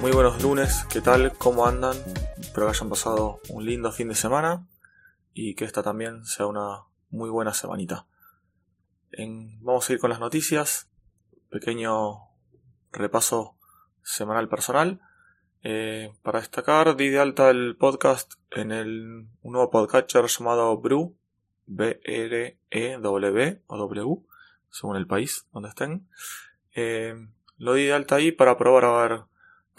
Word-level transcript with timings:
Muy 0.00 0.12
buenos 0.12 0.42
lunes, 0.42 0.86
¿qué 0.90 1.02
tal? 1.02 1.34
¿Cómo 1.36 1.66
andan? 1.66 1.94
Espero 2.40 2.64
que 2.64 2.70
hayan 2.70 2.88
pasado 2.88 3.38
un 3.50 3.66
lindo 3.66 3.92
fin 3.92 4.08
de 4.08 4.14
semana 4.14 4.66
y 5.34 5.54
que 5.54 5.66
esta 5.66 5.82
también 5.82 6.24
sea 6.24 6.46
una 6.46 6.84
muy 7.10 7.28
buena 7.28 7.52
semanita. 7.52 8.06
vamos 9.60 9.90
a 9.90 9.92
ir 9.92 9.98
con 9.98 10.08
las 10.08 10.18
noticias, 10.18 10.88
pequeño 11.50 12.30
repaso 12.92 13.58
semanal 14.02 14.48
personal. 14.48 15.02
Eh, 15.64 16.10
para 16.22 16.40
destacar, 16.40 16.96
di 16.96 17.10
de 17.10 17.18
alta 17.18 17.50
el 17.50 17.76
podcast 17.76 18.32
en 18.52 18.72
el, 18.72 19.28
un 19.42 19.52
nuevo 19.52 19.70
podcatcher 19.70 20.24
llamado 20.28 20.78
Brew, 20.78 21.14
B-R-E-W 21.66 23.62
o 23.66 23.76
W, 23.76 24.16
según 24.70 24.96
el 24.96 25.06
país 25.06 25.46
donde 25.52 25.68
estén. 25.68 26.08
Eh, 26.74 27.14
lo 27.58 27.74
di 27.74 27.84
de 27.84 27.92
alta 27.92 28.14
ahí 28.14 28.32
para 28.32 28.56
probar 28.56 28.86
a 28.86 28.92
ver 28.92 29.29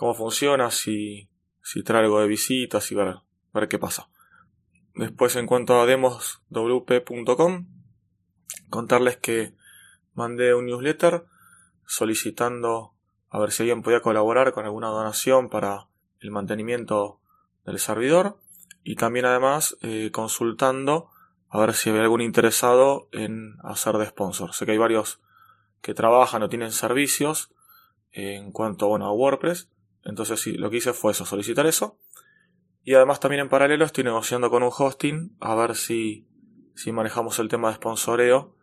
cómo 0.01 0.15
funciona, 0.15 0.71
si, 0.71 1.29
si 1.61 1.83
trae 1.83 2.09
de 2.09 2.27
visitas 2.27 2.91
y 2.91 2.95
ver, 2.95 3.17
ver 3.53 3.67
qué 3.67 3.77
pasa. 3.77 4.09
Después 4.95 5.35
en 5.35 5.45
cuanto 5.45 5.80
a 5.80 5.85
demoswp.com, 5.85 7.67
contarles 8.71 9.17
que 9.17 9.53
mandé 10.16 10.55
un 10.55 10.66
newsletter 10.66 11.25
solicitando 11.85 12.95
a 13.30 13.38
ver 13.38 13.52
si 13.52 13.61
alguien 13.61 13.83
podía 13.83 14.02
colaborar 14.02 14.53
con 14.53 14.66
alguna 14.66 14.88
donación 14.88 15.49
para 15.49 15.88
el 16.19 16.31
mantenimiento 16.31 17.19
del 17.63 17.77
servidor 17.77 18.39
y 18.83 18.95
también 18.95 19.25
además 19.25 19.77
eh, 19.83 20.09
consultando 20.11 21.11
a 21.47 21.59
ver 21.59 21.75
si 21.75 21.91
había 21.91 22.02
algún 22.02 22.21
interesado 22.21 23.08
en 23.11 23.58
hacer 23.63 23.99
de 23.99 24.08
sponsor. 24.08 24.55
Sé 24.55 24.65
que 24.65 24.71
hay 24.71 24.80
varios 24.80 25.21
que 25.80 25.93
trabajan 25.93 26.41
o 26.41 26.49
tienen 26.49 26.71
servicios 26.71 27.52
en 28.11 28.52
cuanto 28.52 28.88
bueno, 28.88 29.05
a 29.05 29.11
WordPress 29.11 29.69
entonces 30.03 30.39
sí, 30.39 30.53
lo 30.53 30.69
que 30.69 30.77
hice 30.77 30.94
fue 30.94 31.11
eso, 31.11 31.25
solicitar 31.25 31.66
eso. 31.66 31.97
Y 32.83 32.95
además 32.95 33.19
también 33.19 33.41
en 33.41 33.49
paralelo 33.49 33.85
estoy 33.85 34.03
negociando 34.03 34.49
con 34.49 34.63
un 34.63 34.71
hosting 34.75 35.35
a 35.39 35.53
ver 35.55 35.75
si, 35.75 36.27
si 36.75 36.91
manejamos 36.91 37.38
el 37.39 37.47
tema 37.47 37.69
de 37.69 37.75
sponsoreo 37.75 38.55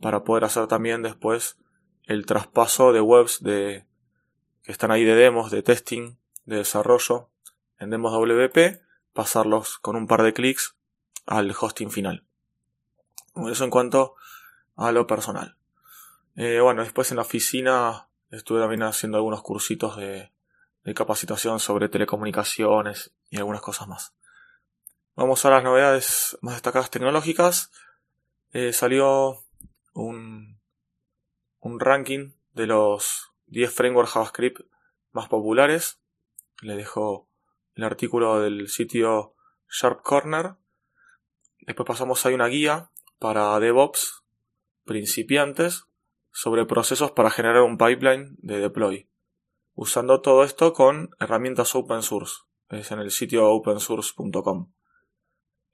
para 0.00 0.24
poder 0.24 0.44
hacer 0.44 0.66
también 0.66 1.02
después 1.02 1.58
el 2.04 2.24
traspaso 2.24 2.92
de 2.92 3.02
webs 3.02 3.42
de, 3.42 3.86
que 4.62 4.72
están 4.72 4.90
ahí 4.90 5.04
de 5.04 5.14
demos, 5.14 5.50
de 5.50 5.62
testing, 5.62 6.16
de 6.46 6.56
desarrollo 6.56 7.28
en 7.78 7.90
demos 7.90 8.12
WP, 8.12 8.80
pasarlos 9.12 9.78
con 9.78 9.96
un 9.96 10.06
par 10.06 10.22
de 10.22 10.32
clics 10.32 10.76
al 11.26 11.54
hosting 11.58 11.90
final. 11.90 12.24
Eso 13.50 13.64
en 13.64 13.70
cuanto 13.70 14.14
a 14.76 14.90
lo 14.92 15.06
personal. 15.06 15.56
Eh, 16.36 16.60
bueno, 16.60 16.82
después 16.82 17.10
en 17.10 17.16
la 17.16 17.22
oficina 17.22 18.08
estuve 18.30 18.60
también 18.60 18.82
haciendo 18.82 19.18
algunos 19.18 19.42
cursitos 19.42 19.96
de, 19.96 20.32
de 20.88 20.94
capacitación 20.94 21.60
sobre 21.60 21.90
telecomunicaciones 21.90 23.12
y 23.28 23.36
algunas 23.36 23.60
cosas 23.60 23.88
más. 23.88 24.14
Vamos 25.16 25.44
a 25.44 25.50
las 25.50 25.62
novedades 25.62 26.38
más 26.40 26.54
destacadas 26.54 26.90
tecnológicas. 26.90 27.70
Eh, 28.52 28.72
salió 28.72 29.44
un, 29.92 30.58
un 31.60 31.78
ranking 31.78 32.32
de 32.54 32.66
los 32.68 33.32
10 33.48 33.70
frameworks 33.70 34.12
JavaScript 34.12 34.60
más 35.12 35.28
populares. 35.28 36.00
Le 36.62 36.74
dejo 36.74 37.28
el 37.74 37.84
artículo 37.84 38.40
del 38.40 38.68
sitio 38.68 39.34
Sharp 39.70 40.00
Corner. 40.00 40.54
Después 41.60 41.86
pasamos 41.86 42.24
a 42.24 42.30
una 42.30 42.46
guía 42.46 42.90
para 43.18 43.60
DevOps 43.60 44.24
principiantes 44.86 45.84
sobre 46.32 46.64
procesos 46.64 47.10
para 47.10 47.28
generar 47.28 47.60
un 47.60 47.76
pipeline 47.76 48.36
de 48.38 48.60
deploy 48.60 49.07
usando 49.78 50.20
todo 50.20 50.42
esto 50.42 50.72
con 50.72 51.10
herramientas 51.20 51.76
open 51.76 52.02
source. 52.02 52.40
Es 52.68 52.90
en 52.90 52.98
el 52.98 53.12
sitio 53.12 53.48
opensource.com. 53.48 54.72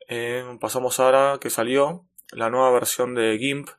Eh, 0.07 0.45
pasamos 0.61 1.01
ahora 1.01 1.39
que 1.41 1.49
salió 1.49 2.07
la 2.31 2.51
nueva 2.51 2.71
versión 2.71 3.15
de 3.15 3.39
GIMP. 3.39 3.71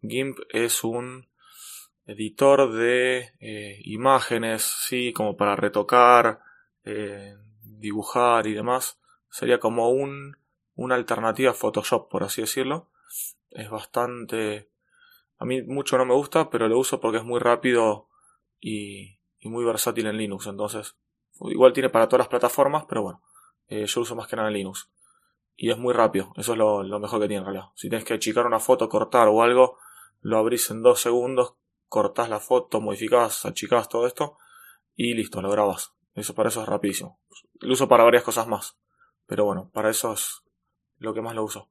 GIMP 0.00 0.38
es 0.50 0.84
un 0.84 1.28
editor 2.06 2.72
de 2.72 3.32
eh, 3.40 3.80
imágenes, 3.82 4.62
sí, 4.62 5.12
como 5.12 5.36
para 5.36 5.56
retocar, 5.56 6.38
eh, 6.84 7.34
dibujar 7.60 8.46
y 8.46 8.54
demás. 8.54 9.00
Sería 9.28 9.58
como 9.58 9.90
un, 9.90 10.36
una 10.76 10.94
alternativa 10.94 11.50
a 11.50 11.54
Photoshop, 11.54 12.08
por 12.08 12.22
así 12.22 12.42
decirlo. 12.42 12.90
Es 13.50 13.68
bastante... 13.70 14.70
A 15.36 15.44
mí 15.44 15.62
mucho 15.62 15.98
no 15.98 16.06
me 16.06 16.14
gusta, 16.14 16.48
pero 16.48 16.68
lo 16.68 16.78
uso 16.78 17.00
porque 17.00 17.18
es 17.18 17.24
muy 17.24 17.40
rápido 17.40 18.08
y, 18.60 19.18
y 19.44 19.50
muy 19.50 19.64
versátil 19.64 20.06
en 20.06 20.16
Linux. 20.16 20.46
Entonces, 20.46 20.96
igual 21.42 21.74
tiene 21.74 21.90
para 21.90 22.08
todas 22.08 22.20
las 22.20 22.28
plataformas, 22.28 22.86
pero 22.88 23.02
bueno, 23.02 23.22
eh, 23.68 23.84
yo 23.86 24.00
uso 24.00 24.16
más 24.16 24.26
que 24.26 24.36
nada 24.36 24.48
en 24.48 24.54
Linux. 24.54 24.90
Y 25.54 25.70
es 25.70 25.78
muy 25.78 25.92
rápido, 25.92 26.32
eso 26.36 26.52
es 26.52 26.58
lo, 26.58 26.98
mejor 26.98 27.20
que 27.20 27.28
tiene 27.28 27.40
en 27.40 27.44
realidad. 27.44 27.68
Si 27.74 27.88
tienes 27.88 28.06
que 28.06 28.14
achicar 28.14 28.46
una 28.46 28.58
foto, 28.58 28.88
cortar 28.88 29.28
o 29.28 29.42
algo, 29.42 29.78
lo 30.20 30.38
abrís 30.38 30.70
en 30.70 30.82
dos 30.82 30.98
segundos, 30.98 31.54
cortás 31.88 32.28
la 32.28 32.40
foto, 32.40 32.80
modificás, 32.80 33.44
achicás 33.44 33.88
todo 33.88 34.06
esto 34.06 34.38
y 34.96 35.14
listo, 35.14 35.42
lo 35.42 35.50
grabas. 35.50 35.92
Eso 36.14 36.34
para 36.34 36.48
eso 36.48 36.62
es 36.62 36.68
rapidísimo. 36.68 37.20
Lo 37.60 37.74
uso 37.74 37.86
para 37.86 38.02
varias 38.02 38.24
cosas 38.24 38.48
más, 38.48 38.78
pero 39.26 39.44
bueno, 39.44 39.70
para 39.72 39.90
eso 39.90 40.14
es 40.14 40.42
lo 40.96 41.12
que 41.12 41.20
más 41.20 41.34
lo 41.34 41.44
uso. 41.44 41.68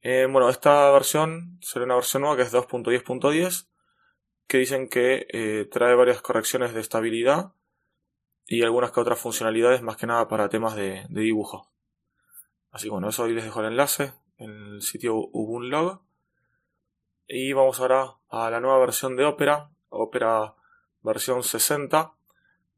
Eh, 0.00 0.26
bueno, 0.30 0.48
esta 0.48 0.90
versión 0.92 1.58
será 1.60 1.84
una 1.84 1.96
versión 1.96 2.22
nueva 2.22 2.36
que 2.36 2.42
es 2.42 2.54
2.10.10 2.54 3.71
que 4.46 4.58
dicen 4.58 4.88
que 4.88 5.26
eh, 5.30 5.68
trae 5.70 5.94
varias 5.94 6.20
correcciones 6.22 6.74
de 6.74 6.80
estabilidad 6.80 7.52
y 8.46 8.62
algunas 8.62 8.92
que 8.92 9.00
otras 9.00 9.18
funcionalidades 9.18 9.82
más 9.82 9.96
que 9.96 10.06
nada 10.06 10.28
para 10.28 10.48
temas 10.48 10.74
de, 10.74 11.06
dibujo. 11.08 11.70
Así 12.70 12.86
que 12.86 12.90
bueno, 12.90 13.08
eso 13.08 13.24
ahí 13.24 13.32
les 13.32 13.44
dejo 13.44 13.60
el 13.60 13.66
enlace 13.66 14.12
en 14.38 14.50
el 14.50 14.82
sitio 14.82 15.14
Ubunlog. 15.16 16.02
Y 17.26 17.52
vamos 17.52 17.80
ahora 17.80 18.16
a 18.28 18.50
la 18.50 18.60
nueva 18.60 18.78
versión 18.78 19.16
de 19.16 19.24
Opera, 19.24 19.70
Opera 19.88 20.54
versión 21.02 21.42
60. 21.42 22.14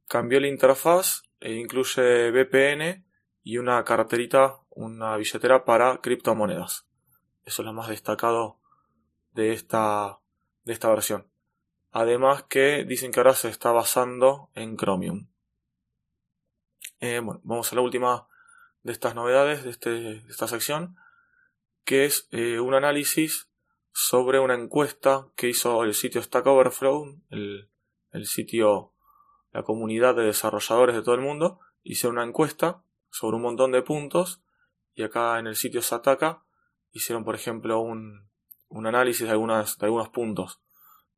Cambió 0.06 0.38
la 0.40 0.48
interfaz 0.48 1.22
e 1.40 1.54
incluye 1.54 2.30
VPN 2.30 3.04
y 3.42 3.58
una 3.58 3.82
carterita, 3.84 4.60
una 4.70 5.16
billetera 5.16 5.64
para 5.64 6.00
criptomonedas. 6.00 6.86
Eso 7.44 7.62
es 7.62 7.66
lo 7.66 7.72
más 7.72 7.88
destacado 7.88 8.58
de 9.32 9.52
esta, 9.52 10.20
de 10.64 10.72
esta 10.72 10.88
versión. 10.88 11.33
Además 11.96 12.42
que 12.42 12.84
dicen 12.84 13.12
que 13.12 13.20
ahora 13.20 13.34
se 13.34 13.48
está 13.48 13.70
basando 13.70 14.50
en 14.54 14.76
Chromium. 14.76 15.28
Eh, 16.98 17.20
bueno, 17.22 17.40
vamos 17.44 17.70
a 17.70 17.76
la 17.76 17.82
última 17.82 18.26
de 18.82 18.90
estas 18.90 19.14
novedades 19.14 19.62
de, 19.62 19.70
este, 19.70 20.16
esta 20.28 20.48
sección, 20.48 20.96
que 21.84 22.04
es 22.04 22.26
eh, 22.32 22.58
un 22.58 22.74
análisis 22.74 23.48
sobre 23.92 24.40
una 24.40 24.54
encuesta 24.54 25.28
que 25.36 25.48
hizo 25.48 25.84
el 25.84 25.94
sitio 25.94 26.20
Stack 26.20 26.44
Overflow, 26.44 27.20
el, 27.30 27.70
el 28.10 28.26
sitio, 28.26 28.92
la 29.52 29.62
comunidad 29.62 30.16
de 30.16 30.24
desarrolladores 30.24 30.96
de 30.96 31.02
todo 31.02 31.14
el 31.14 31.20
mundo, 31.20 31.60
hicieron 31.84 32.16
una 32.18 32.26
encuesta 32.26 32.82
sobre 33.10 33.36
un 33.36 33.42
montón 33.42 33.70
de 33.70 33.82
puntos 33.82 34.42
y 34.96 35.04
acá 35.04 35.38
en 35.38 35.46
el 35.46 35.54
sitio 35.54 35.80
Sataka 35.80 36.42
hicieron, 36.90 37.24
por 37.24 37.36
ejemplo, 37.36 37.78
un, 37.78 38.28
un 38.66 38.86
análisis 38.88 39.20
de, 39.20 39.26
de 39.28 39.86
algunos 39.86 40.08
puntos 40.08 40.63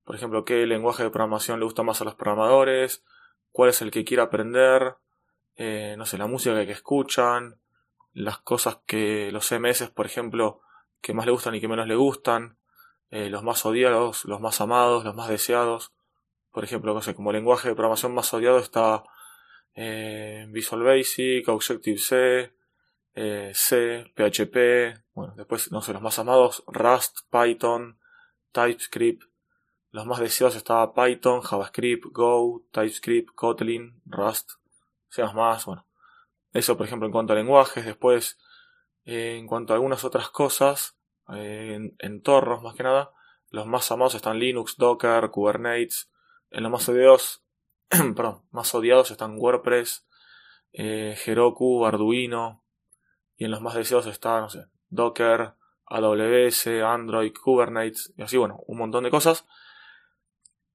por 0.07 0.15
ejemplo, 0.15 0.45
qué 0.45 0.67
lenguaje 0.67 1.03
de 1.03 1.11
programación 1.11 1.59
le 1.59 1.65
gusta 1.65 1.83
más 1.83 2.01
a 2.01 2.05
los 2.05 2.15
programadores, 2.15 3.05
cuál 3.51 3.71
es 3.71 3.83
el 3.83 3.91
que 3.91 4.05
quiere 4.05 4.23
aprender, 4.23 4.95
eh, 5.57 5.97
no 5.99 6.07
sé, 6.07 6.17
la 6.17 6.29
música 6.29 6.65
que 6.65 6.71
escuchan, 6.71 7.59
las 8.13 8.39
cosas 8.39 8.79
que 8.87 9.33
los 9.33 9.49
CMS, 9.49 9.91
por 9.91 10.07
ejemplo, 10.07 10.61
que 11.01 11.13
más 11.13 11.27
le 11.27 11.33
gustan 11.33 11.57
y 11.57 11.61
que 11.61 11.67
menos 11.67 11.89
le 11.89 11.97
gustan, 11.97 12.57
eh, 13.11 13.29
los 13.31 13.43
más 13.43 13.67
odiados, 13.67 14.25
los 14.27 14.41
más 14.41 14.61
amados, 14.61 15.05
los 15.05 15.17
más 15.17 15.29
deseados. 15.29 15.93
Por 16.53 16.63
ejemplo, 16.63 16.95
no 16.95 17.03
sé, 17.03 17.17
como 17.17 17.33
lenguaje 17.33 17.69
de 17.69 17.75
programación 17.75 18.15
más 18.15 18.33
odiado 18.33 18.59
está 18.59 19.03
eh, 19.75 20.47
Visual 20.51 20.85
Basic, 20.85 21.49
Objective-C, 21.49 22.53
C, 23.55 24.13
PHP, 24.15 25.03
bueno, 25.15 25.35
después, 25.37 25.73
no 25.73 25.83
sé, 25.83 25.93
los 25.93 26.03
más 26.03 26.19
amados, 26.21 26.63
Rust, 26.69 27.21
Python, 27.31 27.99
TypeScript, 28.53 29.25
los 29.91 30.07
más 30.07 30.21
deseados 30.21 30.57
estaba 30.57 30.93
Python, 30.93 31.41
JavaScript, 31.41 32.05
Go, 32.13 32.65
TypeScript, 32.73 33.35
Kotlin, 33.35 34.01
Rust, 34.07 34.53
más, 35.35 35.65
bueno. 35.65 35.87
Eso, 36.53 36.77
por 36.77 36.87
ejemplo, 36.87 37.07
en 37.07 37.13
cuanto 37.13 37.33
a 37.33 37.37
lenguajes. 37.37 37.85
Después, 37.85 38.39
en 39.05 39.47
cuanto 39.47 39.73
a 39.73 39.77
algunas 39.77 40.05
otras 40.05 40.31
cosas, 40.31 40.97
en 41.29 41.97
entornos 41.99 42.63
más 42.63 42.75
que 42.75 42.83
nada, 42.83 43.13
los 43.51 43.67
más 43.67 43.91
amados 43.91 44.15
están 44.15 44.39
Linux, 44.39 44.77
Docker, 44.77 45.31
Kubernetes. 45.31 46.11
En 46.51 46.63
los 46.63 46.73
más 46.73 46.89
odiados, 46.89 47.45
perdón, 47.89 48.43
más 48.51 48.75
odiados 48.75 49.11
están 49.11 49.37
WordPress, 49.39 50.07
eh, 50.73 51.17
Heroku, 51.25 51.85
Arduino. 51.85 52.63
Y 53.37 53.45
en 53.45 53.51
los 53.51 53.61
más 53.61 53.75
deseados 53.75 54.07
está, 54.07 54.41
no 54.41 54.49
sé, 54.49 54.67
Docker, 54.89 55.55
AWS, 55.87 56.67
Android, 56.85 57.33
Kubernetes, 57.33 58.15
y 58.17 58.23
así, 58.23 58.37
bueno, 58.37 58.61
un 58.67 58.79
montón 58.79 59.05
de 59.05 59.11
cosas. 59.11 59.47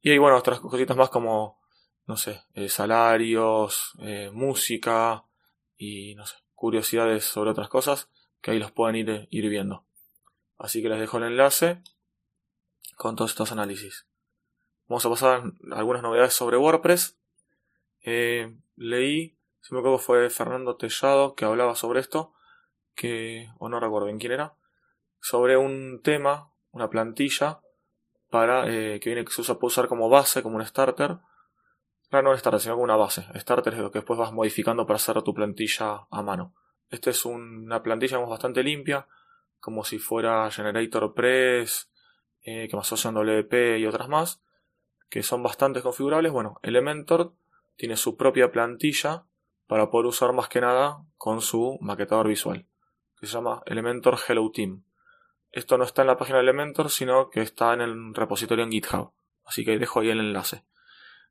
Y 0.01 0.09
hay, 0.11 0.17
bueno, 0.17 0.37
otras 0.37 0.59
cositas 0.59 0.97
más 0.97 1.09
como, 1.09 1.59
no 2.07 2.17
sé, 2.17 2.41
eh, 2.55 2.69
salarios, 2.69 3.93
eh, 3.99 4.31
música 4.33 5.23
y, 5.77 6.15
no 6.15 6.25
sé, 6.25 6.35
curiosidades 6.55 7.23
sobre 7.23 7.51
otras 7.51 7.69
cosas 7.69 8.09
que 8.41 8.51
ahí 8.51 8.59
los 8.59 8.71
pueden 8.71 8.95
ir, 8.95 9.27
ir 9.29 9.49
viendo. 9.49 9.85
Así 10.57 10.81
que 10.81 10.89
les 10.89 10.99
dejo 10.99 11.17
el 11.17 11.25
enlace 11.25 11.81
con 12.95 13.15
todos 13.15 13.31
estos 13.31 13.51
análisis. 13.51 14.07
Vamos 14.87 15.05
a 15.05 15.09
pasar 15.09 15.43
algunas 15.71 16.03
novedades 16.03 16.33
sobre 16.33 16.57
WordPress. 16.57 17.17
Eh, 18.03 18.55
leí, 18.75 19.37
si 19.61 19.73
me 19.73 19.79
acuerdo 19.79 19.99
fue 19.99 20.29
Fernando 20.29 20.75
Tellado 20.75 21.35
que 21.35 21.45
hablaba 21.45 21.75
sobre 21.75 21.99
esto, 21.99 22.33
que, 22.95 23.49
o 23.57 23.69
no 23.69 23.79
recuerdo 23.79 24.07
bien 24.07 24.19
quién 24.19 24.33
era, 24.33 24.55
sobre 25.19 25.57
un 25.57 26.01
tema, 26.03 26.51
una 26.71 26.89
plantilla, 26.89 27.61
para 28.31 28.67
eh, 28.67 28.99
que 28.99 29.09
viene 29.09 29.25
que 29.25 29.31
se 29.31 29.41
usa, 29.41 29.59
puede 29.59 29.73
usar 29.73 29.87
como 29.87 30.09
base, 30.09 30.41
como 30.41 30.55
un 30.55 30.65
starter. 30.65 31.17
Claro, 32.09 32.23
no 32.23 32.31
un 32.31 32.37
starter, 32.37 32.61
sino 32.61 32.73
como 32.73 32.85
una 32.85 32.95
base. 32.95 33.25
Starter 33.35 33.73
es 33.73 33.79
lo 33.79 33.91
que 33.91 33.99
después 33.99 34.17
vas 34.17 34.31
modificando 34.31 34.87
para 34.87 34.95
hacer 34.95 35.21
tu 35.21 35.33
plantilla 35.33 36.07
a 36.09 36.21
mano. 36.23 36.55
Esta 36.89 37.09
es 37.09 37.25
una 37.25 37.83
plantilla 37.83 38.17
bastante 38.19 38.63
limpia, 38.63 39.07
como 39.59 39.83
si 39.83 39.99
fuera 39.99 40.49
Generator 40.49 41.13
Press, 41.13 41.91
eh, 42.41 42.67
que 42.69 42.75
más 42.75 43.05
en 43.05 43.13
WP 43.13 43.79
y 43.79 43.85
otras 43.85 44.09
más, 44.09 44.41
que 45.09 45.23
son 45.23 45.43
bastante 45.43 45.81
configurables. 45.81 46.31
Bueno, 46.31 46.59
Elementor 46.63 47.33
tiene 47.75 47.97
su 47.97 48.15
propia 48.15 48.51
plantilla 48.51 49.25
para 49.67 49.89
poder 49.89 50.07
usar 50.07 50.33
más 50.33 50.47
que 50.47 50.61
nada 50.61 51.05
con 51.17 51.41
su 51.41 51.77
maquetador 51.81 52.27
visual, 52.27 52.65
que 53.19 53.27
se 53.27 53.33
llama 53.33 53.61
Elementor 53.65 54.17
Hello 54.27 54.49
Team. 54.51 54.83
Esto 55.51 55.77
no 55.77 55.83
está 55.83 56.01
en 56.01 56.07
la 56.07 56.17
página 56.17 56.37
de 56.37 56.43
Elementor, 56.43 56.89
sino 56.89 57.29
que 57.29 57.41
está 57.41 57.73
en 57.73 57.81
el 57.81 58.15
repositorio 58.15 58.63
en 58.63 58.71
GitHub. 58.71 59.11
Así 59.43 59.65
que 59.65 59.77
dejo 59.77 59.99
ahí 59.99 60.09
el 60.09 60.19
enlace. 60.19 60.63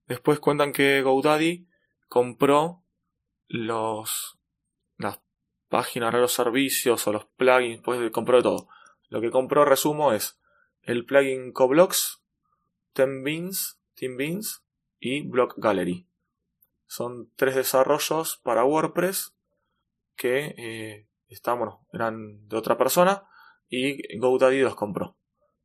Después 0.06 0.40
cuentan 0.40 0.72
que 0.72 1.00
GoDaddy 1.02 1.66
compró 2.08 2.84
los, 3.48 4.38
las 4.98 5.20
páginas, 5.68 6.12
los 6.12 6.32
servicios 6.32 7.06
o 7.06 7.12
los 7.12 7.24
plugins, 7.24 7.80
pues 7.82 8.10
compró 8.10 8.36
de 8.36 8.42
todo. 8.42 8.68
Lo 9.08 9.20
que 9.20 9.30
compró, 9.30 9.64
resumo, 9.64 10.12
es 10.12 10.38
el 10.82 11.06
plugin 11.06 11.52
Coblox, 11.52 12.22
Beans, 12.94 13.80
Beans 14.00 14.64
y 14.98 15.22
Block 15.22 15.54
Gallery. 15.56 16.06
Son 16.86 17.30
tres 17.36 17.54
desarrollos 17.54 18.38
para 18.42 18.64
WordPress 18.64 19.34
que 20.16 20.54
eh, 20.58 21.06
eran 21.92 22.48
de 22.48 22.56
otra 22.56 22.76
persona 22.76 23.29
y 23.70 24.18
GoDaddy 24.18 24.60
los 24.60 24.74
compró. 24.74 25.16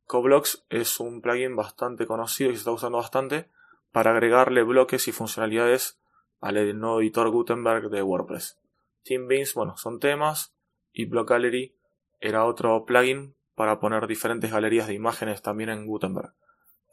Coblox 0.06 0.64
es 0.70 1.00
un 1.00 1.20
plugin 1.20 1.56
bastante 1.56 2.06
conocido 2.06 2.50
y 2.50 2.54
se 2.54 2.60
está 2.60 2.70
usando 2.70 2.98
bastante 2.98 3.50
para 3.90 4.12
agregarle 4.12 4.62
bloques 4.62 5.08
y 5.08 5.12
funcionalidades 5.12 6.00
al 6.40 6.78
nuevo 6.78 7.00
editor 7.00 7.28
Gutenberg 7.30 7.90
de 7.90 8.02
WordPress. 8.02 8.58
TeamBeans, 9.02 9.54
bueno, 9.54 9.76
son 9.76 9.98
temas 9.98 10.54
y 10.92 11.06
Block 11.06 11.30
Gallery 11.30 11.76
era 12.20 12.44
otro 12.44 12.84
plugin 12.84 13.34
para 13.56 13.80
poner 13.80 14.06
diferentes 14.06 14.52
galerías 14.52 14.86
de 14.86 14.94
imágenes 14.94 15.42
también 15.42 15.70
en 15.70 15.86
Gutenberg, 15.86 16.34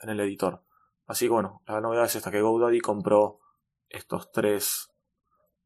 en 0.01 0.10
el 0.10 0.19
editor. 0.19 0.63
Así 1.06 1.25
que 1.25 1.31
bueno, 1.31 1.62
la 1.68 1.81
novedad 1.81 2.06
es 2.06 2.15
esta 2.15 2.31
que 2.31 2.42
GoDaddy 2.42 2.80
compró 2.80 3.39
estos 3.89 4.31
tres 4.31 4.89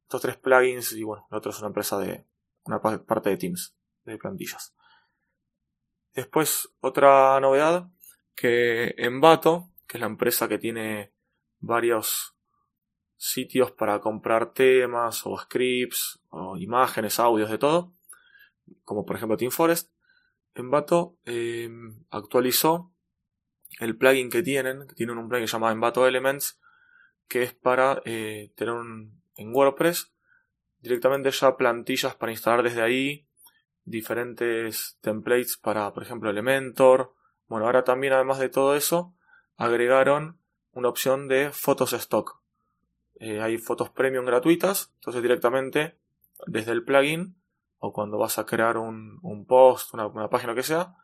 estos 0.04 0.22
tres 0.22 0.38
plugins 0.38 0.94
y 0.94 1.04
bueno, 1.04 1.28
el 1.32 1.38
otro 1.38 1.52
es 1.52 1.60
una 1.60 1.68
empresa 1.68 1.98
de 2.00 2.26
una 2.66 2.82
parte 2.82 3.30
de 3.30 3.38
Teams, 3.38 3.76
de 4.04 4.18
plantillas. 4.18 4.77
Después, 6.18 6.74
otra 6.80 7.40
novedad, 7.40 7.92
que 8.34 8.96
Envato, 8.98 9.70
que 9.86 9.98
es 9.98 10.02
la 10.02 10.08
empresa 10.08 10.48
que 10.48 10.58
tiene 10.58 11.14
varios 11.60 12.36
sitios 13.18 13.72
para 13.72 14.00
comprar 14.00 14.52
temas 14.52 15.28
o 15.28 15.38
scripts 15.38 16.20
o 16.30 16.58
imágenes, 16.58 17.20
audios, 17.20 17.52
de 17.52 17.60
todo, 17.60 17.94
como 18.84 19.06
por 19.06 19.16
ejemplo 19.16 19.38
TeamForest, 19.38 19.92
Envato 20.56 21.20
eh, 21.26 21.70
actualizó 22.10 22.92
el 23.80 23.96
plugin 23.96 24.32
que 24.32 24.42
tienen, 24.42 24.88
que 24.88 24.96
tienen 24.96 25.20
un 25.20 25.30
plugin 25.30 25.44
que 25.44 25.48
se 25.48 25.54
llama 25.54 25.72
Envato 25.72 26.08
Elements, 26.08 26.60
que 27.28 27.44
es 27.44 27.54
para 27.54 28.02
eh, 28.06 28.52
tener 28.56 28.74
en 29.36 29.54
WordPress 29.54 30.12
directamente 30.80 31.30
ya 31.30 31.56
plantillas 31.56 32.16
para 32.16 32.32
instalar 32.32 32.64
desde 32.64 32.82
ahí 32.82 33.27
diferentes 33.88 34.98
templates 35.02 35.58
para, 35.58 35.94
por 35.94 36.04
ejemplo, 36.04 36.30
Elementor. 36.30 37.14
Bueno, 37.48 37.66
ahora 37.66 37.84
también, 37.84 38.14
además 38.14 38.38
de 38.38 38.50
todo 38.50 38.76
eso, 38.76 39.16
agregaron 39.56 40.40
una 40.74 40.90
opción 40.90 41.28
de 41.28 41.52
fotos 41.52 41.94
stock. 41.94 42.42
Eh, 43.20 43.42
hay 43.42 43.58
fotos 43.58 43.90
premium 43.90 44.26
gratuitas, 44.26 44.92
entonces 44.96 45.24
directamente 45.24 45.98
desde 46.46 46.74
el 46.74 46.84
plugin 46.84 47.42
o 47.80 47.94
cuando 47.94 48.18
vas 48.18 48.38
a 48.38 48.46
crear 48.46 48.78
un, 48.78 49.46
post, 49.48 49.94
una, 49.94 50.08
una 50.08 50.30
página 50.30 50.54
que 50.54 50.64
sea, 50.64 50.96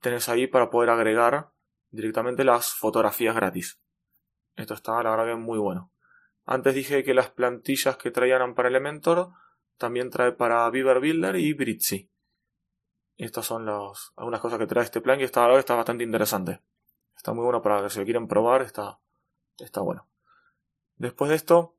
tenés 0.00 0.28
ahí 0.28 0.46
para 0.46 0.70
poder 0.70 0.90
agregar 0.90 1.50
directamente 1.90 2.44
las 2.44 2.74
fotografías 2.74 3.36
gratis. 3.36 3.80
Esto 4.56 4.74
está, 4.74 5.02
la 5.02 5.10
verdad, 5.10 5.26
que 5.26 5.34
muy 5.36 5.58
bueno. 5.58 5.92
Antes 6.44 6.74
dije 6.74 7.04
que 7.04 7.14
las 7.14 7.30
plantillas 7.30 7.96
que 7.96 8.10
traían 8.10 8.54
para 8.54 8.68
Elementor 8.68 9.30
también 9.76 10.10
trae 10.10 10.32
para 10.32 10.68
Beaver 10.70 11.00
Builder 11.00 11.36
y 11.36 11.52
Britzy. 11.52 12.11
Estas 13.16 13.46
son 13.46 13.66
los, 13.66 14.12
algunas 14.16 14.40
cosas 14.40 14.58
que 14.58 14.66
trae 14.66 14.84
este 14.84 15.00
plan 15.00 15.20
y 15.20 15.24
está, 15.24 15.52
está 15.58 15.74
bastante 15.74 16.04
interesante. 16.04 16.60
Está 17.16 17.32
muy 17.32 17.44
bueno 17.44 17.62
para 17.62 17.82
que 17.82 17.90
si 17.90 17.98
lo 17.98 18.04
quieren 18.04 18.26
probar, 18.26 18.62
está, 18.62 18.98
está 19.58 19.80
bueno. 19.80 20.08
Después 20.96 21.28
de 21.28 21.36
esto, 21.36 21.76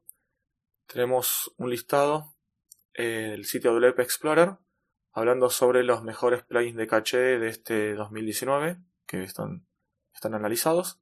tenemos 0.87 1.53
un 1.57 1.69
listado 1.69 2.33
del 2.93 3.39
el 3.39 3.45
sitio 3.45 3.73
WP 3.73 3.99
Explorer 3.99 4.57
hablando 5.11 5.49
sobre 5.49 5.83
los 5.83 6.03
mejores 6.03 6.43
plugins 6.43 6.75
de 6.75 6.87
caché 6.87 7.17
de 7.17 7.47
este 7.47 7.93
2019 7.93 8.77
que 9.05 9.23
están, 9.23 9.67
están 10.13 10.33
analizados. 10.33 10.99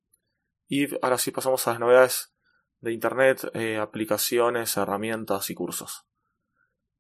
Y 0.67 0.87
ahora 1.03 1.17
sí 1.17 1.31
pasamos 1.31 1.67
a 1.67 1.71
las 1.71 1.79
novedades 1.79 2.33
de 2.79 2.93
Internet, 2.93 3.49
eh, 3.53 3.77
aplicaciones, 3.77 4.75
herramientas 4.77 5.49
y 5.49 5.55
cursos. 5.55 6.05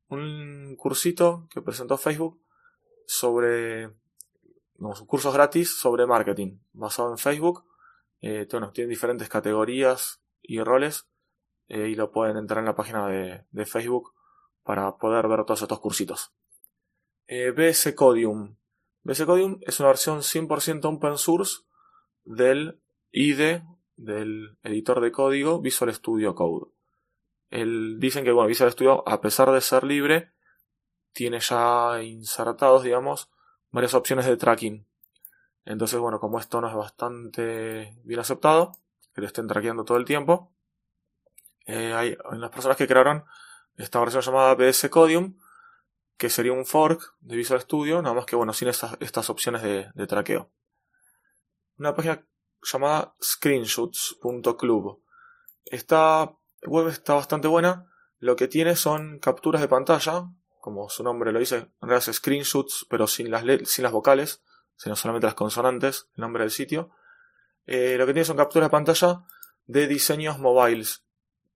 Un 0.07 0.75
cursito 0.77 1.47
que 1.49 1.61
presentó 1.61 1.97
Facebook 1.97 2.41
sobre 3.11 3.89
cursos 5.05 5.33
gratis 5.33 5.77
sobre 5.77 6.07
marketing 6.07 6.59
basado 6.71 7.11
en 7.11 7.17
Facebook. 7.17 7.65
Eh, 8.21 8.47
bueno, 8.49 8.71
tienen 8.71 8.89
diferentes 8.89 9.27
categorías 9.27 10.21
y 10.41 10.61
roles 10.61 11.09
eh, 11.67 11.89
y 11.89 11.95
lo 11.95 12.11
pueden 12.11 12.37
entrar 12.37 12.59
en 12.59 12.67
la 12.67 12.75
página 12.75 13.07
de, 13.07 13.65
Facebook 13.65 14.13
para 14.63 14.95
poder 14.97 15.27
ver 15.27 15.43
todos 15.43 15.61
estos 15.61 15.79
cursitos. 15.81 16.31
Eh, 17.27 17.51
BS 17.51 17.93
Codium. 17.95 18.55
BS 19.03 19.25
Codium 19.25 19.59
es 19.61 19.79
una 19.81 19.89
versión 19.89 20.19
100% 20.19 20.85
open 20.85 21.17
source 21.17 21.63
del 22.23 22.79
IDE 23.11 23.65
del 23.97 24.57
editor 24.63 25.01
de 25.01 25.11
código 25.11 25.59
Visual 25.59 25.93
Studio 25.93 26.33
Code. 26.33 26.71
El, 27.49 27.99
dicen 27.99 28.23
que 28.23 28.31
bueno, 28.31 28.47
Visual 28.47 28.71
Studio, 28.71 29.03
a 29.05 29.19
pesar 29.19 29.51
de 29.51 29.59
ser 29.59 29.83
libre, 29.83 30.31
tiene 31.13 31.39
ya 31.39 32.01
insertados, 32.01 32.83
digamos, 32.83 33.29
varias 33.71 33.93
opciones 33.93 34.25
de 34.25 34.37
tracking. 34.37 34.85
Entonces, 35.65 35.99
bueno, 35.99 36.19
como 36.19 36.39
esto 36.39 36.61
no 36.61 36.67
es 36.67 36.75
bastante 36.75 37.97
bien 38.03 38.19
aceptado, 38.19 38.77
que 39.13 39.21
lo 39.21 39.27
estén 39.27 39.47
trackeando 39.47 39.83
todo 39.83 39.97
el 39.97 40.05
tiempo, 40.05 40.51
eh, 41.65 41.93
hay, 41.93 42.17
las 42.31 42.49
personas 42.49 42.77
que 42.77 42.87
crearon 42.87 43.25
esta 43.77 43.99
versión 43.99 44.23
llamada 44.23 44.57
PS 44.57 44.89
Codium, 44.89 45.37
que 46.17 46.29
sería 46.29 46.53
un 46.53 46.65
fork 46.65 47.15
de 47.19 47.35
Visual 47.35 47.61
Studio, 47.61 48.01
nada 48.01 48.15
más 48.15 48.25
que, 48.25 48.35
bueno, 48.35 48.53
sin 48.53 48.67
estas, 48.67 49.29
opciones 49.29 49.61
de, 49.61 49.89
de 49.93 50.07
traqueo. 50.07 50.51
Una 51.77 51.95
página 51.95 52.25
llamada 52.61 53.15
screenshots.club. 53.21 55.01
Esta 55.65 56.31
web 56.63 56.87
está 56.87 57.13
bastante 57.15 57.47
buena. 57.47 57.91
Lo 58.19 58.35
que 58.35 58.47
tiene 58.47 58.75
son 58.75 59.19
capturas 59.19 59.61
de 59.61 59.67
pantalla 59.67 60.29
como 60.61 60.87
su 60.89 61.03
nombre 61.03 61.31
lo 61.31 61.39
dice, 61.39 61.55
en 61.55 61.71
realidad 61.81 62.07
es 62.07 62.15
screenshots, 62.15 62.85
pero 62.89 63.07
sin 63.07 63.31
las, 63.31 63.43
sin 63.67 63.83
las 63.83 63.91
vocales, 63.91 64.43
sino 64.77 64.95
solamente 64.95 65.27
las 65.27 65.33
consonantes, 65.33 66.07
el 66.15 66.21
nombre 66.21 66.43
del 66.43 66.51
sitio. 66.51 66.91
Eh, 67.65 67.95
lo 67.97 68.05
que 68.05 68.13
tiene 68.13 68.25
son 68.25 68.37
capturas 68.37 68.67
de 68.67 68.71
pantalla 68.71 69.23
de 69.65 69.87
diseños 69.87 70.39
mobiles. 70.39 71.03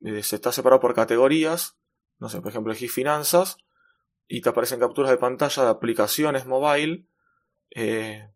Eh, 0.02 0.24
se 0.24 0.36
está 0.36 0.52
separado 0.52 0.80
por 0.80 0.94
categorías, 0.94 1.78
no 2.20 2.30
sé, 2.30 2.42
por 2.42 2.50
ejemplo, 2.50 2.72
elegís 2.72 2.94
finanzas 2.94 3.58
y 4.28 4.42
te 4.42 4.50
aparecen 4.50 4.80
capturas 4.80 5.12
de 5.12 5.18
pantalla 5.18 5.64
de 5.64 5.70
aplicaciones 5.70 6.46
mobile 6.46 7.08
eh, 7.72 8.30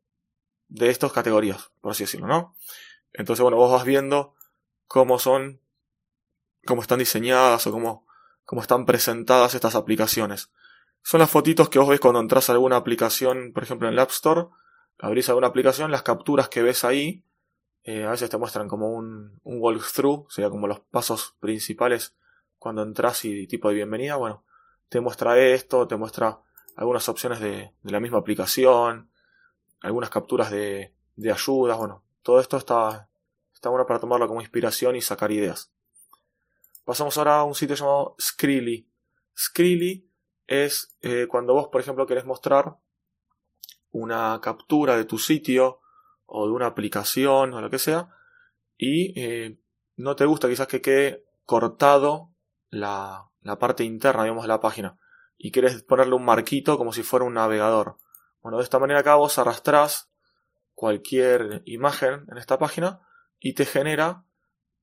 de 0.68 0.90
estas 0.90 1.12
categorías, 1.12 1.72
por 1.82 1.92
así 1.92 2.04
decirlo, 2.04 2.28
¿no? 2.28 2.56
Entonces, 3.14 3.42
bueno, 3.42 3.58
vos 3.58 3.72
vas 3.72 3.86
viendo 3.86 4.36
cómo 4.88 5.20
son, 5.20 5.62
cómo 6.66 6.82
están 6.82 7.00
diseñadas 7.00 7.66
o 7.68 7.72
cómo, 7.72 8.08
cómo 8.44 8.62
están 8.62 8.86
presentadas 8.86 9.56
estas 9.56 9.76
aplicaciones. 9.76 10.52
Son 11.02 11.20
las 11.20 11.30
fotitos 11.30 11.70
que 11.70 11.80
vos 11.80 11.90
ves 11.90 12.00
cuando 12.00 12.20
entras 12.20 12.50
a 12.50 12.54
alguna 12.54 12.76
aplicación, 12.76 13.52
por 13.54 13.64
ejemplo 13.64 13.88
en 13.88 13.94
el 13.94 14.00
App 14.00 14.12
Store, 14.12 14.48
abrís 15.00 15.30
alguna 15.30 15.48
aplicación, 15.48 15.92
las 15.92 16.04
capturas 16.04 16.50
que 16.50 16.62
ves 16.62 16.84
ahí, 16.84 17.24
eh, 17.84 18.04
a 18.04 18.12
veces 18.12 18.30
te 18.30 18.38
muestran 18.38 18.68
como 18.68 18.92
un, 18.92 19.40
walkthrough, 19.44 20.30
sería 20.30 20.50
como 20.50 20.68
los 20.68 20.82
pasos 20.82 21.36
principales 21.40 22.16
cuando 22.58 22.84
entras 22.84 23.24
y 23.26 23.48
tipo 23.48 23.70
de 23.70 23.76
bienvenida, 23.76 24.18
bueno, 24.18 24.44
te 24.90 25.00
muestra 25.00 25.38
esto, 25.40 25.88
te 25.88 25.96
muestra 25.96 26.40
algunas 26.76 27.08
opciones 27.08 27.40
de, 27.40 27.74
la 27.84 28.00
misma 28.00 28.20
aplicación, 28.20 29.10
algunas 29.82 30.10
capturas 30.10 30.52
de, 30.52 30.94
de 31.16 31.32
ayudas, 31.32 31.78
bueno, 31.78 32.04
todo 32.22 32.42
esto 32.42 32.58
está, 32.58 33.10
está 33.54 33.70
bueno 33.70 33.86
para 33.86 34.00
tomarlo 34.00 34.28
como 34.28 34.42
inspiración 34.42 34.96
y 34.96 35.02
sacar 35.02 35.32
ideas. 35.32 35.72
Pasamos 36.84 37.18
ahora 37.18 37.40
a 37.40 37.44
un 37.44 37.56
sitio 37.56 37.76
llamado 37.76 38.16
Skrillly. 38.20 38.90
Skrillly 39.38 40.09
es 40.50 40.98
eh, 41.02 41.28
cuando 41.30 41.54
vos, 41.54 41.68
por 41.68 41.80
ejemplo, 41.80 42.08
querés 42.08 42.26
mostrar 42.26 42.78
una 43.92 44.40
captura 44.42 44.98
de 44.98 45.06
tu 45.06 45.20
sitio 45.20 45.80
o 46.26 46.48
de 46.48 46.54
una 46.54 46.66
aplicación 46.66 47.54
o 47.54 47.62
lo 47.62 47.70
que 47.70 47.78
sea 47.78 48.10
y 48.76 49.20
eh, 49.20 49.60
no 49.96 50.16
te 50.16 50.26
gusta 50.26 50.50
quizás 50.50 50.68
que 50.68 50.82
quede 50.82 51.24
cortado 51.46 52.32
la, 52.70 53.30
la 53.42 53.60
parte 53.60 53.84
interna, 53.84 54.24
digamos, 54.24 54.44
de 54.44 54.50
la 54.50 54.60
página 54.60 54.98
y 55.38 55.52
quieres 55.52 55.84
ponerle 55.84 56.16
un 56.16 56.26
marquito 56.26 56.80
como 56.80 56.94
si 56.94 57.04
fuera 57.04 57.26
un 57.26 57.36
navegador. 57.36 57.98
Bueno, 58.42 58.58
de 58.58 58.64
esta 58.64 58.80
manera 58.80 59.02
acá 59.02 59.16
vos 59.16 59.38
arrastrás 59.38 60.10
cualquier 60.74 61.62
imagen 61.66 62.26
en 62.32 62.38
esta 62.40 62.58
página 62.58 63.02
y 63.40 63.54
te 63.54 63.66
genera 63.66 64.24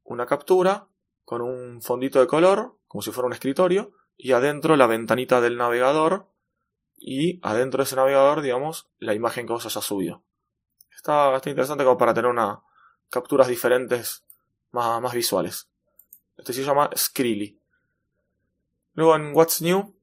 una 0.04 0.26
captura 0.26 0.87
con 1.25 1.42
un 1.42 1.82
fondito 1.82 2.20
de 2.20 2.28
color, 2.28 2.78
como 2.87 3.02
si 3.02 3.11
fuera 3.11 3.26
un 3.26 3.32
escritorio, 3.32 3.92
y 4.16 4.32
adentro 4.32 4.76
la 4.76 4.87
ventanita 4.87 5.40
del 5.40 5.56
navegador 5.56 6.28
y 6.96 7.40
adentro 7.42 7.78
de 7.78 7.85
ese 7.85 7.96
navegador, 7.96 8.40
digamos, 8.40 8.88
la 8.99 9.14
imagen 9.14 9.46
que 9.46 9.52
vos 9.52 9.66
hayas 9.66 9.85
subido. 9.85 10.23
Está, 10.94 11.35
está 11.37 11.50
interesante 11.50 11.85
como 11.85 11.99
para 11.99 12.14
tener 12.14 12.30
una 12.30 12.62
capturas 13.11 13.49
diferentes 13.49 14.25
más, 14.70 15.00
más 15.00 15.14
visuales. 15.14 15.68
Este 16.37 16.52
se 16.52 16.64
llama 16.64 16.90
Skrillly. 16.96 17.61
Luego 18.94 19.16
en 19.16 19.35
What's 19.35 19.62
New 19.62 19.94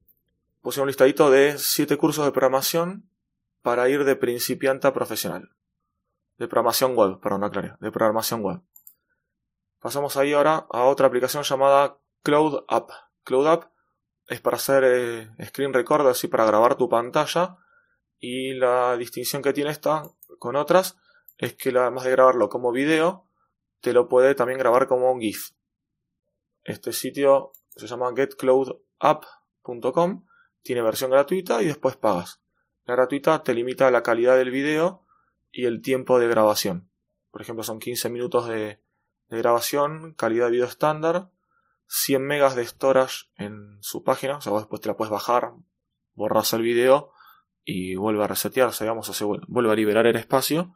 puse 0.62 0.80
un 0.80 0.86
listadito 0.86 1.30
de 1.30 1.58
7 1.58 1.96
cursos 1.96 2.24
de 2.24 2.32
programación 2.32 3.08
para 3.62 3.88
ir 3.88 4.04
de 4.04 4.16
principiante 4.16 4.86
a 4.86 4.92
profesional. 4.92 5.50
De 6.38 6.48
programación 6.48 6.96
web, 6.96 7.20
perdón, 7.20 7.44
aclaré, 7.44 7.74
de 7.80 7.90
programación 7.92 8.42
web. 8.42 8.60
Pasamos 9.80 10.16
ahí 10.16 10.32
ahora 10.32 10.66
a 10.70 10.84
otra 10.84 11.06
aplicación 11.06 11.42
llamada 11.42 11.98
Cloud 12.22 12.64
App. 12.68 12.90
Cloud 13.24 13.46
App 13.46 13.73
es 14.26 14.40
para 14.40 14.56
hacer 14.56 14.84
eh, 14.84 15.46
screen 15.46 15.72
record, 15.72 16.06
así 16.06 16.28
para 16.28 16.46
grabar 16.46 16.76
tu 16.76 16.88
pantalla. 16.88 17.56
Y 18.18 18.54
la 18.54 18.96
distinción 18.96 19.42
que 19.42 19.52
tiene 19.52 19.70
esta 19.70 20.10
con 20.38 20.56
otras 20.56 20.96
es 21.36 21.54
que 21.54 21.70
además 21.70 22.04
de 22.04 22.12
grabarlo 22.12 22.48
como 22.48 22.72
video, 22.72 23.28
te 23.80 23.92
lo 23.92 24.08
puede 24.08 24.34
también 24.34 24.58
grabar 24.58 24.86
como 24.86 25.12
un 25.12 25.20
GIF. 25.20 25.50
Este 26.62 26.92
sitio 26.92 27.52
se 27.76 27.86
llama 27.86 28.12
getcloudapp.com, 28.14 30.26
tiene 30.62 30.82
versión 30.82 31.10
gratuita 31.10 31.62
y 31.62 31.66
después 31.66 31.96
pagas. 31.96 32.40
La 32.86 32.94
gratuita 32.94 33.42
te 33.42 33.52
limita 33.52 33.90
la 33.90 34.02
calidad 34.02 34.36
del 34.36 34.50
video 34.50 35.04
y 35.50 35.66
el 35.66 35.82
tiempo 35.82 36.18
de 36.18 36.28
grabación. 36.28 36.90
Por 37.30 37.42
ejemplo, 37.42 37.64
son 37.64 37.78
15 37.78 38.08
minutos 38.08 38.48
de, 38.48 38.80
de 39.28 39.38
grabación, 39.38 40.14
calidad 40.14 40.46
de 40.46 40.52
video 40.52 40.66
estándar, 40.66 41.30
100 41.86 42.26
megas 42.26 42.56
de 42.56 42.66
storage 42.66 43.26
en 43.36 43.78
su 43.80 44.02
página, 44.02 44.38
o 44.38 44.40
sea, 44.40 44.52
vos 44.52 44.62
después 44.62 44.80
te 44.80 44.88
la 44.88 44.96
puedes 44.96 45.10
bajar, 45.10 45.52
borras 46.14 46.52
el 46.52 46.62
video 46.62 47.12
y 47.64 47.96
vuelve 47.96 48.24
a 48.24 48.28
resetearse, 48.28 48.88
o 48.88 49.02
se 49.02 49.24
vuelve 49.24 49.72
a 49.72 49.76
liberar 49.76 50.06
el 50.06 50.16
espacio. 50.16 50.74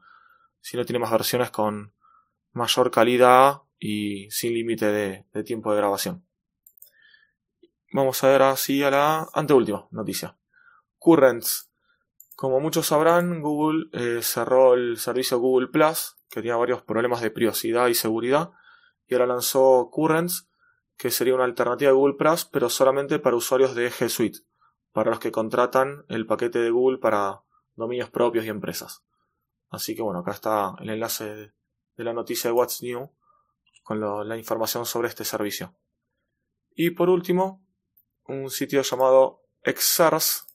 Si 0.61 0.77
no 0.77 0.85
tiene 0.85 0.99
más 0.99 1.11
versiones 1.11 1.51
con 1.51 1.95
mayor 2.53 2.91
calidad 2.91 3.63
y 3.79 4.31
sin 4.31 4.55
límite 4.55 4.87
de, 4.87 5.45
tiempo 5.45 5.71
de 5.73 5.79
grabación. 5.79 6.25
Vamos 7.93 8.23
a 8.23 8.29
ver 8.29 8.43
así 8.43 8.83
a 8.83 8.91
la 8.91 9.29
anteúltima 9.33 9.87
noticia. 9.91 10.37
Currents. 10.99 11.71
Como 12.35 12.61
muchos 12.61 12.87
sabrán, 12.87 13.41
Google 13.41 13.87
eh, 13.93 14.23
cerró 14.23 14.75
el 14.75 14.99
servicio 14.99 15.39
Google 15.39 15.69
Plus, 15.69 16.17
que 16.29 16.41
tenía 16.41 16.57
varios 16.57 16.83
problemas 16.83 17.21
de 17.21 17.31
privacidad 17.31 17.89
y 17.89 17.95
seguridad, 17.95 18.51
y 19.07 19.15
ahora 19.15 19.27
lanzó 19.27 19.91
Currents, 19.91 20.49
que 20.99 21.11
sería 21.11 21.35
una 21.35 21.45
alternativa 21.45 21.91
de 21.91 21.97
Google 21.97 22.17
Plus, 22.19 22.45
pero 22.45 22.69
solamente 22.69 23.21
para 23.21 23.37
usuarios 23.37 23.75
de 23.75 23.91
G 23.91 24.09
Suite, 24.09 24.41
para 24.93 25.11
los 25.11 25.21
que 25.21 25.31
contratan 25.31 26.05
el 26.09 26.27
paquete 26.27 26.59
de 26.59 26.71
Google 26.71 26.99
para 26.99 27.43
dominios 27.77 28.11
propios 28.11 28.45
y 28.45 28.49
empresas. 28.49 29.05
Así 29.71 29.95
que 29.95 30.03
bueno, 30.03 30.21
acá 30.21 30.33
está 30.33 30.75
el 30.81 30.91
enlace 30.91 31.53
de 31.97 32.05
la 32.05 32.13
noticia 32.13 32.51
de 32.51 32.55
What's 32.55 32.83
New 32.83 33.11
con 33.85 34.29
la 34.29 34.37
información 34.37 34.85
sobre 34.85 35.09
este 35.09 35.25
servicio. 35.25 35.75
Y 36.75 36.91
por 36.91 37.09
último, 37.09 37.65
un 38.27 38.51
sitio 38.51 38.83
llamado 38.83 39.43
Exers. 39.63 40.47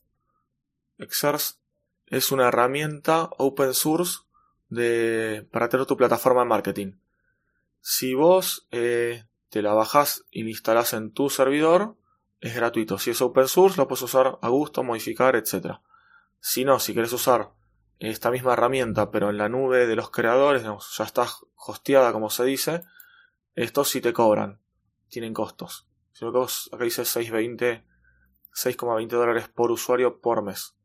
Exers 0.97 1.59
es 2.07 2.31
una 2.31 2.49
herramienta 2.49 3.29
open 3.37 3.73
source 3.73 4.19
para 5.51 5.69
tener 5.69 5.85
tu 5.85 5.97
plataforma 5.97 6.41
de 6.41 6.47
marketing. 6.47 6.91
Si 7.81 8.13
vos 8.13 8.67
eh, 8.71 9.25
te 9.53 9.61
la 9.61 9.75
bajas 9.75 10.25
y 10.31 10.41
la 10.41 10.49
instalás 10.49 10.93
en 10.93 11.11
tu 11.11 11.29
servidor, 11.29 11.95
es 12.39 12.55
gratuito. 12.55 12.97
Si 12.97 13.11
es 13.11 13.21
open 13.21 13.47
source, 13.47 13.77
lo 13.77 13.87
puedes 13.87 14.01
usar 14.01 14.39
a 14.41 14.49
gusto, 14.49 14.81
modificar, 14.81 15.35
etc. 15.35 15.75
Si 16.39 16.65
no, 16.65 16.79
si 16.79 16.93
quieres 16.93 17.13
usar 17.13 17.51
esta 17.99 18.31
misma 18.31 18.53
herramienta, 18.53 19.11
pero 19.11 19.29
en 19.29 19.37
la 19.37 19.49
nube 19.49 19.85
de 19.85 19.95
los 19.95 20.09
creadores, 20.09 20.63
ya 20.63 21.03
está 21.03 21.27
hosteada, 21.55 22.11
como 22.11 22.31
se 22.31 22.45
dice, 22.45 22.81
estos 23.53 23.89
sí 23.89 24.01
te 24.01 24.11
cobran, 24.11 24.59
tienen 25.07 25.35
costos. 25.35 25.87
Si 26.13 26.21
que 26.21 26.31
vos 26.31 26.71
acá 26.73 26.85
dice 26.85 27.03
6.20, 27.03 27.83
6,20 28.55 29.07
dólares 29.09 29.49
por 29.49 29.69
usuario 29.69 30.19
por 30.19 30.41
mes. 30.41 30.75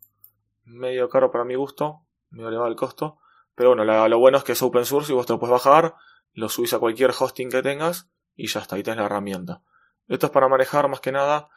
Medio 0.65 1.09
caro 1.09 1.31
para 1.31 1.47
mi 1.47 1.55
gusto, 1.55 2.03
medio 2.29 2.49
elevado 2.49 2.69
el 2.69 2.77
costo. 2.77 3.19
Pero 3.55 3.75
bueno, 3.75 3.87
lo 4.09 4.19
bueno 4.19 4.37
es 4.37 4.45
que 4.45 4.53
es 4.53 4.61
open 4.61 4.85
source 4.85 5.11
y 5.11 5.15
vos 5.15 5.25
te 5.25 5.33
lo 5.33 5.39
puedes 5.39 5.53
bajar, 5.53 5.95
lo 6.35 6.51
subís 6.51 6.75
a 6.75 6.79
cualquier 6.79 7.13
hosting 7.19 7.49
que 7.49 7.63
tengas 7.63 8.11
y 8.39 8.47
ya 8.47 8.61
está, 8.61 8.77
ahí 8.77 8.83
tenés 8.83 9.01
la 9.01 9.07
herramienta. 9.07 9.63
Esto 10.07 10.27
es 10.27 10.33
para 10.33 10.49
manejar 10.49 10.89
más 10.89 11.01
que 11.01 11.13
nada 11.13 11.51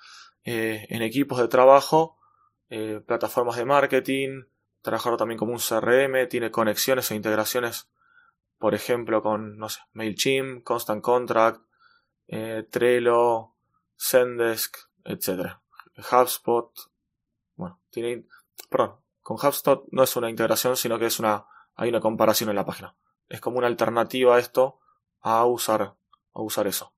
eh, 0.44 0.88
en 0.90 1.04
equipos 1.04 1.40
de 1.40 1.48
trabajo, 1.48 2.18
eh, 2.70 3.02
plataformas 3.06 3.56
de 3.56 3.66
marketing, 3.66 4.44
trabajarlo 4.82 5.16
también 5.16 5.38
como 5.38 5.54
un 5.54 5.60
CRM, 5.60 6.28
tiene 6.28 6.50
conexiones 6.50 7.10
e 7.12 7.16
integraciones, 7.16 7.88
por 8.58 8.74
ejemplo, 8.74 9.22
con, 9.22 9.58
no 9.58 9.70
sé, 9.70 9.82
MailChimp, 9.94 10.64
Constant 10.64 11.04
Contract, 11.04 11.62
eh, 12.28 12.68
Trello, 12.70 13.54
Zendesk, 13.98 14.78
etc. 15.06 15.58
HubSpot, 16.12 16.72
bueno, 17.56 17.80
tiene, 17.92 18.26
perdón, 18.70 18.96
con 19.22 19.38
HubSpot 19.38 19.86
no 19.92 20.02
es 20.02 20.16
una 20.16 20.32
integración, 20.32 20.76
sino 20.76 20.98
que 20.98 21.06
es 21.06 21.20
una, 21.20 21.46
hay 21.76 21.90
una 21.90 22.00
comparación 22.00 22.50
en 22.50 22.56
la 22.56 22.66
página. 22.66 22.96
Es 23.30 23.40
como 23.40 23.60
una 23.60 23.68
alternativa 23.68 24.36
a 24.36 24.40
esto 24.40 24.80
a 25.22 25.46
usar 25.46 25.96
a 26.34 26.42
usar 26.42 26.68
eso. 26.68 26.94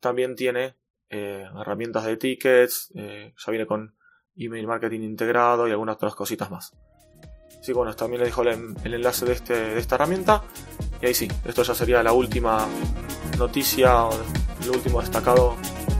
También 0.00 0.36
tiene 0.36 0.76
eh, 1.10 1.44
herramientas 1.60 2.04
de 2.04 2.16
tickets, 2.16 2.92
eh, 2.94 3.34
ya 3.36 3.50
viene 3.50 3.66
con 3.66 3.96
email 4.36 4.66
marketing 4.66 5.00
integrado 5.00 5.66
y 5.66 5.70
algunas 5.70 5.96
otras 5.96 6.14
cositas 6.14 6.50
más. 6.50 6.72
Así 7.48 7.72
que 7.72 7.72
bueno, 7.72 7.94
también 7.96 8.20
les 8.20 8.28
dejo 8.28 8.42
el, 8.42 8.76
enlace 8.84 9.24
de, 9.24 9.32
este, 9.32 9.54
de 9.54 9.78
esta 9.78 9.96
herramienta. 9.96 10.42
Y 11.02 11.06
ahí 11.06 11.14
sí, 11.14 11.28
esto 11.44 11.62
ya 11.62 11.74
sería 11.74 12.02
la 12.02 12.12
última 12.12 12.66
noticia 13.36 14.08
lo 14.66 14.72
último 14.72 15.00
destacado 15.00 15.56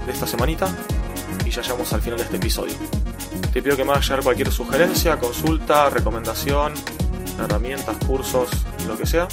de 0.07 0.13
esta 0.13 0.27
semanita. 0.27 0.69
Y 1.45 1.51
ya 1.51 1.63
llegamos 1.63 1.93
al 1.93 2.01
final 2.01 2.19
de 2.19 2.25
este 2.25 2.37
episodio. 2.37 2.75
Te 3.53 3.63
pido 3.63 3.77
que 3.77 3.85
me 3.85 3.93
hagas 3.93 4.07
llegar 4.09 4.23
cualquier 4.23 4.53
sugerencia, 4.53 5.19
consulta, 5.19 5.91
recomendación, 5.91 6.75
herramientas, 7.39 7.97
cursos, 8.07 8.51
lo 8.87 8.97
que 8.97 9.07
sea. 9.07 9.27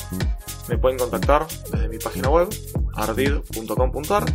Me 0.67 0.77
pueden 0.77 0.97
contactar 0.97 1.45
desde 1.71 1.87
mi 1.89 1.97
página 1.99 2.29
web 2.29 2.49
ardid.com.ar, 2.95 4.25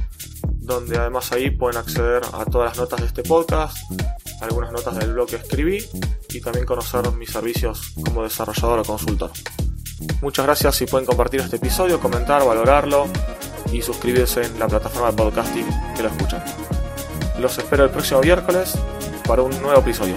donde 0.58 0.98
además 0.98 1.32
ahí 1.32 1.50
pueden 1.50 1.78
acceder 1.78 2.22
a 2.32 2.44
todas 2.44 2.70
las 2.70 2.78
notas 2.78 3.00
de 3.00 3.06
este 3.06 3.22
podcast, 3.22 3.76
algunas 4.40 4.72
notas 4.72 4.96
del 4.96 5.12
blog 5.12 5.28
que 5.28 5.36
escribí 5.36 5.84
y 6.28 6.40
también 6.40 6.66
conocer 6.66 7.10
mis 7.12 7.30
servicios 7.30 7.92
como 8.04 8.22
desarrollador 8.22 8.80
o 8.80 8.84
consultor. 8.84 9.30
Muchas 10.22 10.46
gracias 10.46 10.76
si 10.76 10.86
pueden 10.86 11.06
compartir 11.06 11.40
este 11.40 11.56
episodio, 11.56 12.00
comentar, 12.00 12.44
valorarlo 12.44 13.06
y 13.72 13.82
suscribirse 13.82 14.42
en 14.42 14.58
la 14.58 14.68
plataforma 14.68 15.10
de 15.10 15.16
podcasting 15.16 15.66
que 15.96 16.02
lo 16.02 16.08
escuchan. 16.08 16.42
los 17.38 17.56
espero 17.58 17.84
el 17.84 17.90
próximo 17.90 18.20
miércoles 18.20 18.74
para 19.26 19.42
un 19.42 19.50
nuevo 19.62 19.80
episodio. 19.80 20.16